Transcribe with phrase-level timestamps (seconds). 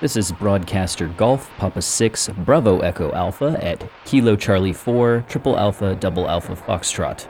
[0.00, 5.94] This is broadcaster Golf Papa 6 Bravo Echo Alpha at Kilo Charlie 4 Triple Alpha
[5.94, 7.28] Double Alpha Foxtrot.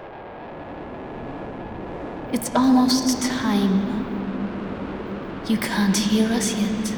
[2.32, 4.06] It's almost time.
[5.48, 6.94] You can't hear us yet,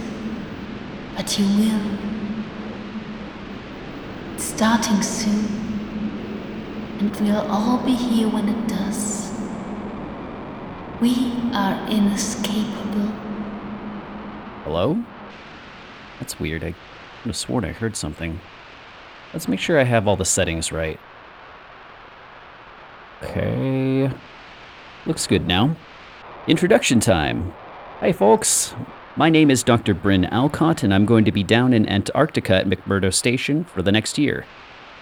[1.16, 1.80] but you will.
[4.34, 5.46] It's starting soon,
[6.98, 9.32] and we'll all be here when it does.
[11.00, 13.10] We are inescapable.
[14.64, 15.02] Hello?
[16.22, 16.62] That's weird.
[16.62, 18.38] I could have sworn I heard something.
[19.32, 21.00] Let's make sure I have all the settings right.
[23.24, 24.08] Okay.
[25.04, 25.74] Looks good now.
[26.46, 27.52] Introduction time.
[27.98, 28.72] Hi, folks.
[29.16, 29.94] My name is Dr.
[29.94, 33.90] Bryn Alcott, and I'm going to be down in Antarctica at McMurdo Station for the
[33.90, 34.46] next year.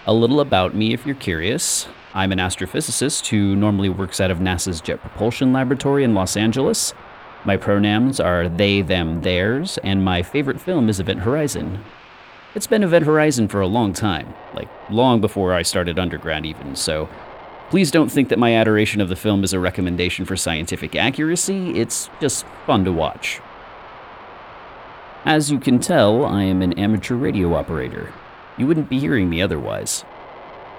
[0.07, 1.87] A little about me if you're curious.
[2.15, 6.95] I'm an astrophysicist who normally works out of NASA's Jet Propulsion Laboratory in Los Angeles.
[7.45, 11.83] My pronouns are they, them, theirs, and my favorite film is Event Horizon.
[12.55, 16.77] It's been Event Horizon for a long time, like long before I started undergrad, even,
[16.77, 17.09] so
[17.71, 21.79] please don't think that my adoration of the film is a recommendation for scientific accuracy,
[21.79, 23.41] it's just fun to watch.
[25.25, 28.13] As you can tell, I am an amateur radio operator.
[28.59, 30.05] You wouldn't be hearing me otherwise.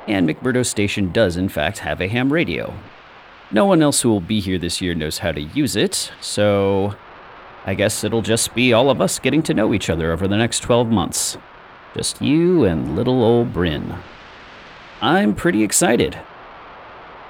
[0.08, 2.74] And McMurdo Station does, in fact, have a ham radio,
[3.52, 6.96] no one else who will be here this year knows how to use it, so
[7.66, 10.38] I guess it'll just be all of us getting to know each other over the
[10.38, 11.38] next 12 months.
[11.94, 13.96] Just you and little old Bryn.
[15.02, 16.18] I'm pretty excited.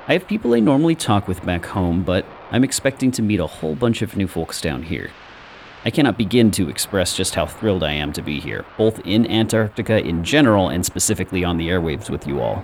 [0.08, 3.48] I have people I normally talk with back home, but I'm expecting to meet a
[3.48, 5.10] whole bunch of new folks down here.
[5.84, 9.26] I cannot begin to express just how thrilled I am to be here, both in
[9.26, 12.64] Antarctica in general and specifically on the airwaves with you all.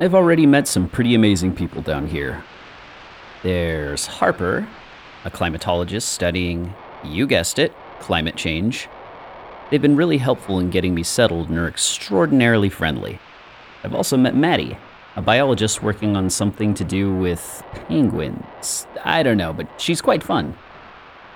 [0.00, 2.44] I've already met some pretty amazing people down here,
[3.42, 4.66] there's Harper,
[5.24, 6.74] a climatologist studying,
[7.04, 8.88] you guessed it, climate change.
[9.70, 13.18] They've been really helpful in getting me settled and are extraordinarily friendly.
[13.82, 14.78] I've also met Maddie,
[15.16, 18.86] a biologist working on something to do with penguins.
[19.04, 20.56] I don't know, but she's quite fun.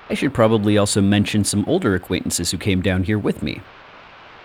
[0.08, 3.60] I should probably also mention some older acquaintances who came down here with me.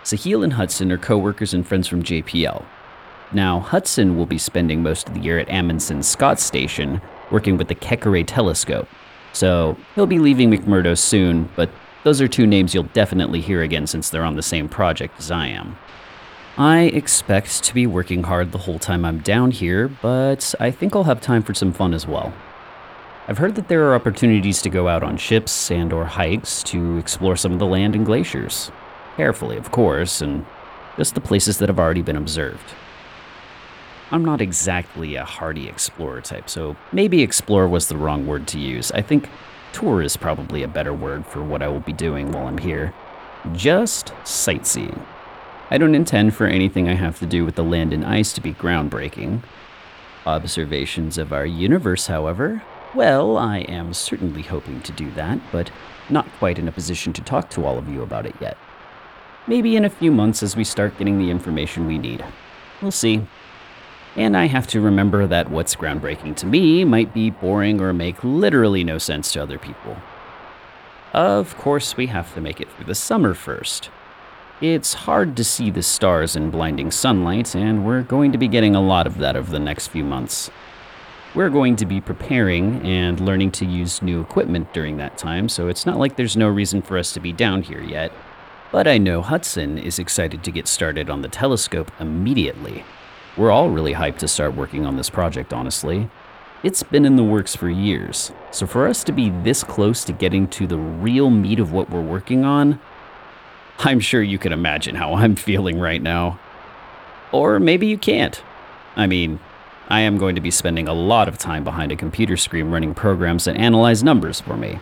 [0.04, 2.64] Sahil and Hudson are coworkers and friends from JPL.
[3.32, 7.68] Now, Hudson will be spending most of the year at Amundsen Scott Station, working with
[7.68, 8.88] the Keck-Array telescope.
[9.34, 11.70] So he'll be leaving McMurdo soon, but
[12.04, 15.32] those are two names you'll definitely hear again since they're on the same project as
[15.32, 15.78] I am.
[16.58, 20.96] I expect to be working hard the whole time I'm down here, but I think
[20.96, 22.34] I'll have time for some fun as well.
[23.28, 26.98] I've heard that there are opportunities to go out on ships and or hikes to
[26.98, 28.72] explore some of the land and glaciers.
[29.18, 30.46] Carefully, of course, and
[30.96, 32.74] just the places that have already been observed.
[34.16, 38.58] I'm not exactly a hardy explorer type, so maybe explore was the wrong word to
[38.58, 38.90] use.
[38.94, 39.28] I think
[39.74, 42.94] tour is probably a better word for what I will be doing while I'm here.
[43.52, 45.06] Just sightseeing.
[45.70, 48.42] I don't intend for anything I have to do with the land and ice to
[48.42, 49.44] be groundbreaking.
[50.26, 52.64] Observations of our universe, however,
[52.94, 55.72] well, I am certainly hoping to do that, but
[56.10, 58.58] not quite in a position to talk to all of you about it yet.
[59.46, 62.24] Maybe in a few months as we start getting the information we need.
[62.82, 63.28] We'll see.
[64.16, 68.24] And I have to remember that what's groundbreaking to me might be boring or make
[68.24, 69.98] literally no sense to other people.
[71.14, 73.90] Of course, we have to make it through the summer first.
[74.62, 78.74] It's hard to see the stars in blinding sunlight, and we're going to be getting
[78.74, 80.50] a lot of that over the next few months.
[81.34, 85.68] We're going to be preparing and learning to use new equipment during that time, so
[85.68, 88.14] it's not like there's no reason for us to be down here yet.
[88.72, 92.86] But I know Hudson is excited to get started on the telescope immediately.
[93.38, 96.10] We're all really hyped to start working on this project, honestly.
[96.64, 100.14] It's been in the works for years, so for us to be this close to
[100.14, 102.80] getting to the real meat of what we're working on,
[103.80, 106.40] I'm sure you can imagine how I'm feeling right now.
[107.34, 108.42] Or maybe you can't.
[108.96, 109.40] I mean,
[109.90, 112.96] I am going to be spending a lot of time behind a computer screen running
[112.96, 114.80] programs that analyze numbers for me.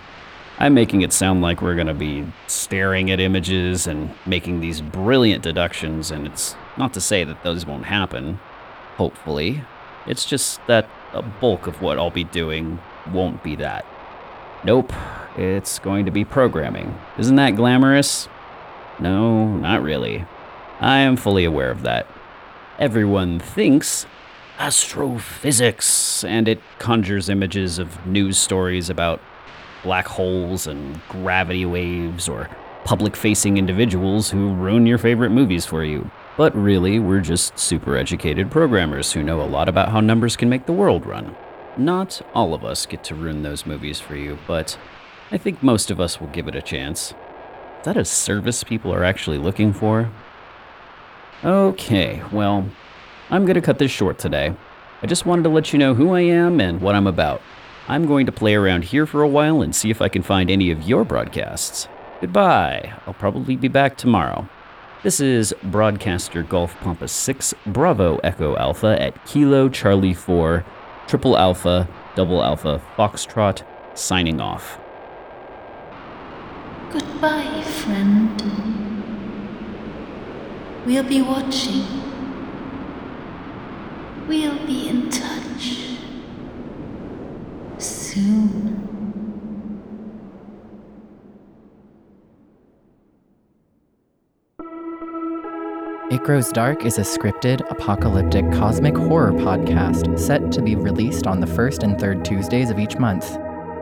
[0.60, 4.80] I'm making it sound like we're going to be staring at images and making these
[4.80, 8.40] brilliant deductions, and it's not to say that those won't happen,
[8.98, 9.64] hopefully.
[10.06, 12.80] It's just that a bulk of what I'll be doing
[13.12, 13.86] won't be that.
[14.64, 14.94] Nope,
[15.38, 16.98] it's going to be programming.
[17.18, 18.28] Isn't that glamorous?
[19.00, 20.25] No, not really.
[20.80, 22.08] I am fully aware of that.
[22.80, 24.06] Everyone thinks
[24.60, 29.22] astrophysics, and it conjures images of news stories about
[29.84, 32.50] black holes and gravity waves or
[32.86, 36.10] public facing individuals who ruin your favorite movies for you.
[36.36, 40.50] But really, we're just super educated programmers who know a lot about how numbers can
[40.50, 41.36] make the world run.
[41.78, 44.78] Not all of us get to ruin those movies for you, but
[45.32, 47.14] I think most of us will give it a chance.
[47.80, 50.12] Is that a service people are actually looking for?
[51.44, 52.68] Okay, well,
[53.30, 54.56] I'm gonna cut this short today.
[55.02, 57.42] I just wanted to let you know who I am and what I'm about.
[57.88, 60.50] I'm going to play around here for a while and see if I can find
[60.50, 61.90] any of your broadcasts.
[62.22, 62.94] Goodbye.
[63.06, 64.48] I'll probably be back tomorrow.
[65.04, 70.64] This is broadcaster Golf Papa 6 Bravo Echo Alpha at Kilo Charlie 4
[71.08, 73.64] Triple Alpha Double Alpha Foxtrot
[73.96, 74.80] signing off.
[76.94, 78.42] Goodbye, friend.
[80.86, 81.84] We'll be watching.
[84.26, 85.98] We'll be in touch.
[87.78, 88.83] Soon.
[96.13, 101.39] It Grows Dark is a scripted, apocalyptic, cosmic horror podcast set to be released on
[101.39, 103.33] the first and third Tuesdays of each month.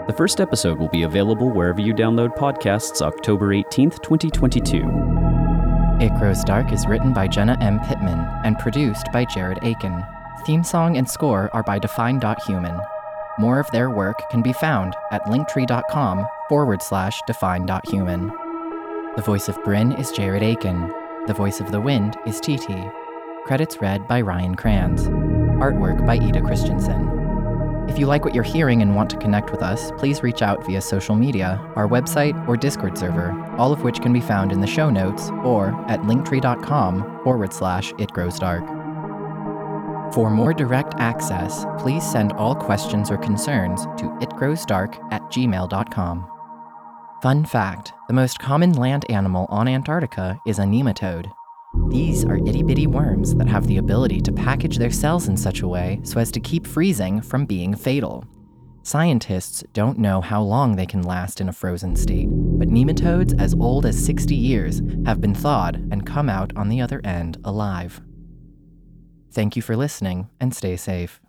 [0.07, 4.77] The first episode will be available wherever you download podcasts October 18th, 2022.
[5.99, 7.81] It Grows Dark is written by Jenna M.
[7.81, 10.07] Pitman and produced by Jared Eakin.
[10.45, 12.79] Theme song and score are by Define.Human.
[13.39, 18.27] More of their work can be found at linktree.com forward slash define.human.
[19.17, 21.00] The voice of Bryn is Jared Eakin.
[21.27, 22.67] The voice of the wind is TT.
[23.45, 25.07] Credits read by Ryan Kranz.
[25.61, 27.87] Artwork by Eda Christianson.
[27.87, 30.65] If you like what you're hearing and want to connect with us, please reach out
[30.65, 34.61] via social media, our website, or Discord server, all of which can be found in
[34.61, 38.65] the show notes or at linktree.com forward slash it grows dark.
[40.15, 46.40] For more direct access, please send all questions or concerns to itgrowsdark at gmail.com.
[47.21, 51.31] Fun fact the most common land animal on Antarctica is a nematode.
[51.89, 55.61] These are itty bitty worms that have the ability to package their cells in such
[55.61, 58.25] a way so as to keep freezing from being fatal.
[58.81, 63.53] Scientists don't know how long they can last in a frozen state, but nematodes as
[63.53, 68.01] old as 60 years have been thawed and come out on the other end alive.
[69.31, 71.21] Thank you for listening and stay safe.